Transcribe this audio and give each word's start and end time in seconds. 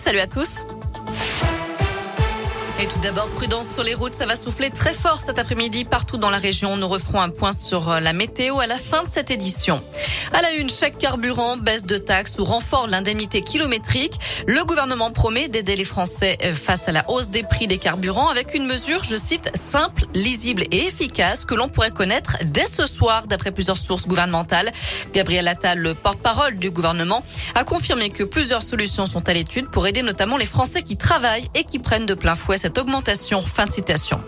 Salut 0.00 0.20
à 0.20 0.26
tous. 0.26 0.64
Et 2.82 2.86
tout 2.86 2.98
d'abord, 3.00 3.28
prudence 3.28 3.68
sur 3.68 3.82
les 3.82 3.92
routes. 3.92 4.14
Ça 4.14 4.24
va 4.24 4.36
souffler 4.36 4.70
très 4.70 4.94
fort 4.94 5.18
cet 5.18 5.38
après-midi 5.38 5.84
partout 5.84 6.16
dans 6.16 6.30
la 6.30 6.38
région. 6.38 6.78
Nous 6.78 6.88
referons 6.88 7.20
un 7.20 7.28
point 7.28 7.52
sur 7.52 7.90
euh, 7.90 8.00
la 8.00 8.14
météo 8.14 8.58
à 8.58 8.66
la 8.66 8.78
fin 8.78 9.02
de 9.02 9.08
cette 9.08 9.30
édition. 9.30 9.82
À 10.32 10.40
la 10.40 10.52
une, 10.52 10.70
chèque 10.70 10.96
carburant, 10.96 11.58
baisse 11.58 11.84
de 11.84 11.98
taxes 11.98 12.38
ou 12.38 12.44
renfort 12.44 12.86
l'indemnité 12.86 13.42
kilométrique. 13.42 14.14
Le 14.46 14.64
gouvernement 14.64 15.10
promet 15.10 15.48
d'aider 15.48 15.76
les 15.76 15.84
Français 15.84 16.38
euh, 16.42 16.54
face 16.54 16.88
à 16.88 16.92
la 16.92 17.04
hausse 17.10 17.28
des 17.28 17.42
prix 17.42 17.66
des 17.66 17.76
carburants 17.76 18.28
avec 18.28 18.54
une 18.54 18.64
mesure, 18.64 19.04
je 19.04 19.16
cite, 19.16 19.50
simple, 19.54 20.06
lisible 20.14 20.62
et 20.70 20.86
efficace 20.86 21.44
que 21.44 21.54
l'on 21.54 21.68
pourrait 21.68 21.90
connaître 21.90 22.38
dès 22.46 22.66
ce 22.66 22.86
soir 22.86 23.26
d'après 23.26 23.50
plusieurs 23.50 23.76
sources 23.76 24.06
gouvernementales. 24.06 24.72
Gabriel 25.12 25.48
Attal, 25.48 25.78
le 25.78 25.92
porte-parole 25.92 26.56
du 26.56 26.70
gouvernement, 26.70 27.22
a 27.54 27.64
confirmé 27.64 28.08
que 28.08 28.24
plusieurs 28.24 28.62
solutions 28.62 29.04
sont 29.04 29.28
à 29.28 29.34
l'étude 29.34 29.68
pour 29.68 29.86
aider 29.86 30.00
notamment 30.00 30.38
les 30.38 30.46
Français 30.46 30.82
qui 30.82 30.96
travaillent 30.96 31.50
et 31.54 31.64
qui 31.64 31.78
prennent 31.78 32.06
de 32.06 32.14
plein 32.14 32.34
fouet 32.34 32.56
cette 32.56 32.69
augmentation. 32.78 33.42
Fin 33.42 33.66
citation. 33.66 34.20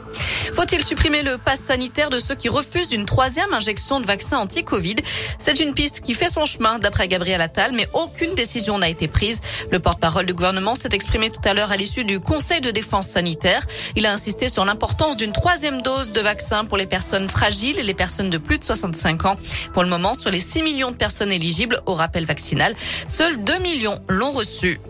Faut-il 0.54 0.84
supprimer 0.84 1.22
le 1.22 1.38
pass 1.38 1.60
sanitaire 1.60 2.10
de 2.10 2.18
ceux 2.18 2.34
qui 2.34 2.48
refusent 2.48 2.92
une 2.92 3.06
troisième 3.06 3.52
injection 3.54 4.00
de 4.00 4.06
vaccin 4.06 4.38
anti-Covid? 4.38 4.96
C'est 5.38 5.60
une 5.60 5.74
piste 5.74 6.00
qui 6.00 6.14
fait 6.14 6.28
son 6.28 6.44
chemin 6.44 6.78
d'après 6.78 7.08
Gabriel 7.08 7.40
Attal, 7.40 7.72
mais 7.72 7.88
aucune 7.94 8.34
décision 8.34 8.78
n'a 8.78 8.88
été 8.88 9.08
prise. 9.08 9.40
Le 9.70 9.78
porte-parole 9.78 10.26
du 10.26 10.34
gouvernement 10.34 10.74
s'est 10.74 10.90
exprimé 10.92 11.30
tout 11.30 11.40
à 11.44 11.54
l'heure 11.54 11.72
à 11.72 11.76
l'issue 11.76 12.04
du 12.04 12.20
Conseil 12.20 12.60
de 12.60 12.70
défense 12.70 13.06
sanitaire. 13.06 13.66
Il 13.96 14.06
a 14.06 14.12
insisté 14.12 14.48
sur 14.48 14.64
l'importance 14.64 15.16
d'une 15.16 15.32
troisième 15.32 15.82
dose 15.82 16.12
de 16.12 16.20
vaccin 16.20 16.64
pour 16.64 16.76
les 16.76 16.86
personnes 16.86 17.28
fragiles 17.28 17.78
et 17.78 17.82
les 17.82 17.94
personnes 17.94 18.30
de 18.30 18.38
plus 18.38 18.58
de 18.58 18.64
65 18.64 19.24
ans. 19.26 19.36
Pour 19.72 19.82
le 19.82 19.88
moment, 19.88 20.14
sur 20.14 20.30
les 20.30 20.40
6 20.40 20.62
millions 20.62 20.90
de 20.90 20.96
personnes 20.96 21.32
éligibles 21.32 21.80
au 21.86 21.94
rappel 21.94 22.24
vaccinal, 22.24 22.74
seuls 23.06 23.42
2 23.42 23.58
millions 23.58 23.98
l'ont 24.08 24.32
reçu. 24.32 24.80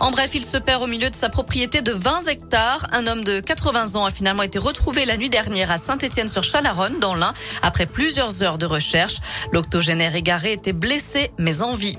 En 0.00 0.10
bref, 0.10 0.30
il 0.34 0.46
se 0.46 0.56
perd 0.56 0.82
au 0.82 0.86
milieu 0.86 1.10
de 1.10 1.14
sa 1.14 1.28
propriété 1.28 1.82
de 1.82 1.92
20 1.92 2.26
hectares. 2.26 2.86
Un 2.92 3.06
homme 3.06 3.22
de 3.22 3.40
80 3.40 3.96
ans 3.96 4.06
a 4.06 4.10
finalement 4.10 4.42
été 4.42 4.58
retrouvé 4.58 5.04
la 5.04 5.18
nuit 5.18 5.28
dernière 5.28 5.70
à 5.70 5.76
Saint-Étienne-sur-Chalaronne, 5.76 6.98
dans 7.00 7.14
l'Ain, 7.14 7.34
après 7.60 7.84
plusieurs 7.84 8.42
heures 8.42 8.56
de 8.56 8.64
recherche. 8.64 9.18
L'octogénaire 9.52 10.14
égaré 10.16 10.52
était 10.52 10.72
blessé, 10.72 11.32
mais 11.36 11.60
en 11.60 11.74
vie. 11.74 11.98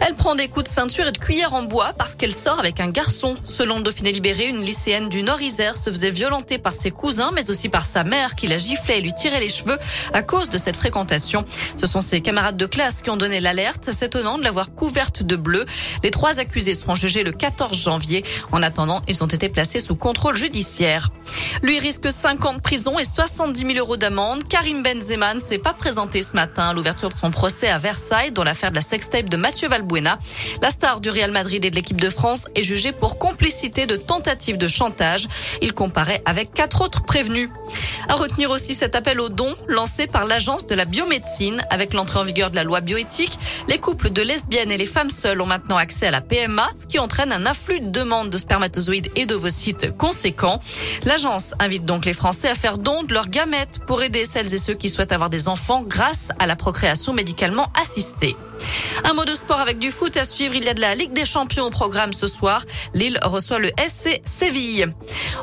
Elle 0.00 0.14
prend 0.14 0.34
des 0.34 0.48
coups 0.48 0.66
de 0.66 0.70
ceinture 0.70 1.06
et 1.06 1.12
de 1.12 1.18
cuillère 1.18 1.54
en 1.54 1.62
bois 1.62 1.92
parce 1.96 2.14
qu'elle 2.14 2.34
sort 2.34 2.58
avec 2.58 2.80
un 2.80 2.90
garçon. 2.90 3.36
Selon 3.44 3.80
Dauphiné 3.80 4.12
Libéré, 4.12 4.46
une 4.46 4.62
lycéenne 4.62 5.08
du 5.08 5.22
Nord-Isère 5.22 5.78
se 5.78 5.90
faisait 5.90 6.10
violenter 6.10 6.58
par 6.58 6.74
ses 6.74 6.90
cousins, 6.90 7.30
mais 7.34 7.48
aussi 7.48 7.68
par 7.70 7.86
sa 7.86 8.04
mère 8.04 8.34
qui 8.34 8.46
la 8.46 8.58
giflait 8.58 8.98
et 8.98 9.00
lui 9.00 9.14
tirait 9.14 9.40
les 9.40 9.48
cheveux 9.48 9.78
à 10.12 10.22
cause 10.22 10.50
de 10.50 10.58
cette 10.58 10.76
fréquentation. 10.76 11.44
Ce 11.76 11.86
sont 11.86 12.02
ses 12.02 12.20
camarades 12.20 12.58
de 12.58 12.66
classe 12.66 13.00
qui 13.00 13.08
ont 13.08 13.16
donné 13.16 13.40
l'alerte, 13.40 13.90
s'étonnant 13.90 14.36
de 14.36 14.44
l'avoir 14.44 14.74
couverte 14.74 15.22
de 15.22 15.36
bleu. 15.36 15.64
Les 16.02 16.10
trois 16.10 16.40
accusés 16.40 16.74
seront 16.74 16.94
jugés 16.94 17.22
le 17.22 17.32
14 17.32 17.76
janvier. 17.76 18.22
En 18.52 18.62
attendant, 18.62 19.00
ils 19.08 19.24
ont 19.24 19.28
été 19.28 19.48
placés 19.48 19.80
sous 19.80 19.96
contrôle 19.96 20.36
judiciaire. 20.36 21.10
Lui 21.62 21.78
risque 21.78 22.12
5 22.12 22.44
ans 22.44 22.54
de 22.54 22.60
prison 22.60 22.98
et 22.98 23.04
70 23.04 23.66
000 23.66 23.78
euros 23.78 23.96
d'amende. 23.96 24.46
Karim 24.46 24.82
Benzema 24.82 25.32
ne 25.32 25.40
s'est 25.40 25.58
pas 25.58 25.72
présenté 25.72 26.20
ce 26.20 26.34
matin 26.34 26.68
à 26.68 26.72
l'ouverture 26.74 27.08
de 27.08 27.14
son 27.14 27.30
procès 27.30 27.68
à 27.68 27.78
Versailles 27.78 28.32
dans 28.32 28.44
l'affaire 28.44 28.70
de 28.70 28.76
la 28.76 28.82
sextape 28.82 29.28
de 29.28 29.36
Mathieu 29.36 29.68
Valbuena. 29.68 29.85
La 30.62 30.70
star 30.70 31.00
du 31.00 31.10
Real 31.10 31.30
Madrid 31.30 31.64
et 31.64 31.70
de 31.70 31.76
l'équipe 31.76 32.00
de 32.00 32.10
France 32.10 32.46
est 32.54 32.62
jugée 32.62 32.92
pour 32.92 33.18
complicité 33.18 33.86
de 33.86 33.96
tentative 33.96 34.58
de 34.58 34.68
chantage. 34.68 35.28
Il 35.62 35.72
comparaît 35.72 36.22
avec 36.24 36.52
quatre 36.52 36.80
autres 36.80 37.02
prévenus. 37.02 37.50
À 38.08 38.14
retenir 38.14 38.50
aussi 38.50 38.74
cet 38.74 38.94
appel 38.94 39.20
aux 39.20 39.28
dons 39.28 39.54
lancé 39.68 40.06
par 40.06 40.26
l'Agence 40.26 40.66
de 40.66 40.74
la 40.74 40.84
biomédecine. 40.84 41.62
Avec 41.70 41.92
l'entrée 41.92 42.18
en 42.18 42.24
vigueur 42.24 42.50
de 42.50 42.56
la 42.56 42.64
loi 42.64 42.80
bioéthique, 42.80 43.38
les 43.68 43.78
couples 43.78 44.10
de 44.10 44.22
lesbiennes 44.22 44.70
et 44.70 44.76
les 44.76 44.86
femmes 44.86 45.10
seules 45.10 45.40
ont 45.40 45.46
maintenant 45.46 45.76
accès 45.76 46.06
à 46.06 46.10
la 46.10 46.20
PMA, 46.20 46.68
ce 46.76 46.86
qui 46.86 46.98
entraîne 46.98 47.32
un 47.32 47.46
afflux 47.46 47.80
de 47.80 47.88
demandes 47.88 48.30
de 48.30 48.38
spermatozoïdes 48.38 49.10
et 49.16 49.26
d'ovocytes 49.26 49.96
conséquent. 49.96 50.60
L'agence 51.04 51.54
invite 51.58 51.84
donc 51.84 52.04
les 52.04 52.12
Français 52.12 52.48
à 52.48 52.54
faire 52.54 52.78
don 52.78 53.02
de 53.02 53.12
leurs 53.12 53.28
gamètes 53.28 53.80
pour 53.86 54.02
aider 54.02 54.24
celles 54.24 54.52
et 54.54 54.58
ceux 54.58 54.74
qui 54.74 54.88
souhaitent 54.88 55.12
avoir 55.12 55.30
des 55.30 55.48
enfants 55.48 55.82
grâce 55.82 56.30
à 56.38 56.46
la 56.46 56.56
procréation 56.56 57.12
médicalement 57.12 57.70
assistée. 57.80 58.36
Un 59.04 59.12
mot 59.12 59.24
de 59.24 59.34
sport 59.34 59.60
avec 59.60 59.78
du 59.78 59.90
foot 59.90 60.16
à 60.16 60.24
suivre. 60.24 60.54
Il 60.54 60.64
y 60.64 60.68
a 60.68 60.74
de 60.74 60.80
la 60.80 60.94
Ligue 60.94 61.12
des 61.12 61.24
Champions 61.24 61.64
au 61.64 61.70
programme 61.70 62.12
ce 62.12 62.26
soir. 62.26 62.64
Lille 62.94 63.18
reçoit 63.22 63.58
le 63.58 63.70
FC 63.78 64.22
Séville. 64.24 64.92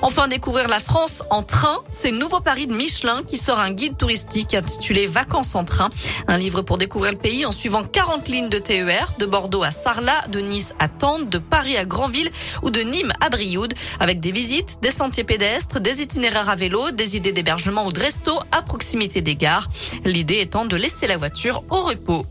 Enfin, 0.01 0.27
découvrir 0.27 0.67
la 0.67 0.79
France 0.79 1.23
en 1.29 1.43
train. 1.43 1.77
C'est 1.89 2.11
nouveau 2.11 2.39
pari 2.39 2.67
de 2.67 2.73
Michelin 2.73 3.23
qui 3.23 3.37
sort 3.37 3.59
un 3.59 3.71
guide 3.71 3.97
touristique 3.97 4.53
intitulé 4.53 5.07
Vacances 5.07 5.55
en 5.55 5.63
train. 5.63 5.89
Un 6.27 6.37
livre 6.37 6.61
pour 6.61 6.77
découvrir 6.77 7.11
le 7.13 7.17
pays 7.17 7.45
en 7.45 7.51
suivant 7.51 7.83
40 7.83 8.27
lignes 8.27 8.49
de 8.49 8.57
TER 8.57 9.13
de 9.19 9.25
Bordeaux 9.25 9.63
à 9.63 9.71
Sarlat, 9.71 10.27
de 10.29 10.39
Nice 10.39 10.73
à 10.79 10.87
Tende, 10.87 11.29
de 11.29 11.37
Paris 11.37 11.77
à 11.77 11.85
Granville 11.85 12.31
ou 12.63 12.69
de 12.69 12.81
Nîmes 12.81 13.13
à 13.21 13.29
Brioude 13.29 13.73
avec 13.99 14.19
des 14.19 14.31
visites, 14.31 14.79
des 14.81 14.91
sentiers 14.91 15.23
pédestres, 15.23 15.79
des 15.79 16.01
itinéraires 16.01 16.49
à 16.49 16.55
vélo, 16.55 16.91
des 16.91 17.15
idées 17.15 17.31
d'hébergement 17.31 17.85
ou 17.85 17.91
de 17.91 17.99
resto 17.99 18.39
à 18.51 18.61
proximité 18.61 19.21
des 19.21 19.35
gares. 19.35 19.69
L'idée 20.05 20.39
étant 20.39 20.65
de 20.65 20.75
laisser 20.75 21.07
la 21.07 21.17
voiture 21.17 21.63
au 21.69 21.81
repos. 21.81 22.25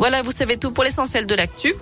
Voilà, 0.00 0.22
vous 0.22 0.30
savez 0.30 0.56
tout 0.56 0.70
pour 0.70 0.82
l'essentiel 0.82 1.26
de 1.26 1.34
l'actu. 1.34 1.74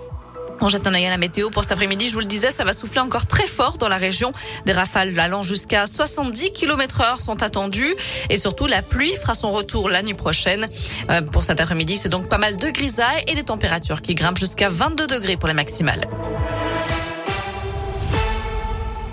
On 0.60 0.68
jette 0.68 0.88
un 0.88 0.94
œil 0.94 1.06
à 1.06 1.10
la 1.10 1.18
météo 1.18 1.50
pour 1.50 1.62
cet 1.62 1.70
après-midi. 1.70 2.08
Je 2.08 2.14
vous 2.14 2.18
le 2.18 2.26
disais, 2.26 2.50
ça 2.50 2.64
va 2.64 2.72
souffler 2.72 2.98
encore 2.98 3.26
très 3.26 3.46
fort 3.46 3.78
dans 3.78 3.86
la 3.86 3.96
région. 3.96 4.32
Des 4.66 4.72
rafales 4.72 5.16
allant 5.20 5.42
jusqu'à 5.42 5.86
70 5.86 6.50
km 6.50 7.00
heure 7.00 7.20
sont 7.20 7.44
attendues. 7.44 7.94
Et 8.28 8.36
surtout, 8.36 8.66
la 8.66 8.82
pluie 8.82 9.14
fera 9.14 9.34
son 9.34 9.52
retour 9.52 9.88
la 9.88 10.02
nuit 10.02 10.14
prochaine. 10.14 10.66
Euh, 11.10 11.22
pour 11.22 11.44
cet 11.44 11.60
après-midi, 11.60 11.96
c'est 11.96 12.08
donc 12.08 12.28
pas 12.28 12.38
mal 12.38 12.56
de 12.56 12.68
grisailles 12.70 13.22
et 13.28 13.36
des 13.36 13.44
températures 13.44 14.02
qui 14.02 14.16
grimpent 14.16 14.38
jusqu'à 14.38 14.68
22 14.68 15.06
degrés 15.06 15.36
pour 15.36 15.46
les 15.46 15.54
maximales. 15.54 16.08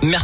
Merci. 0.01 0.23